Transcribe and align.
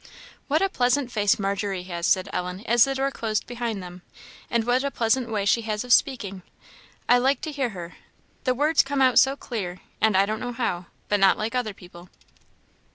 "What 0.47 0.63
a 0.63 0.69
pleasant 0.69 1.11
face 1.11 1.37
Margery 1.37 1.83
has!" 1.83 2.07
said 2.07 2.27
Ellen, 2.33 2.65
as 2.65 2.85
the 2.85 2.95
door 2.95 3.11
closed 3.11 3.45
behind 3.45 3.83
them; 3.83 4.01
"and 4.49 4.63
what 4.65 4.83
a 4.83 4.89
pleasant 4.89 5.29
way 5.29 5.45
she 5.45 5.61
has 5.69 5.83
of 5.83 5.93
speaking! 5.93 6.41
I 7.07 7.19
like 7.19 7.39
to 7.41 7.51
hear 7.51 7.69
her; 7.69 7.97
the 8.43 8.55
words 8.55 8.81
come 8.81 9.03
out 9.03 9.19
so 9.19 9.35
clear, 9.35 9.81
and 10.01 10.17
I 10.17 10.25
don't 10.25 10.39
know 10.39 10.53
how, 10.53 10.87
but 11.07 11.19
not 11.19 11.37
like 11.37 11.53
other 11.53 11.75
people." 11.75 12.09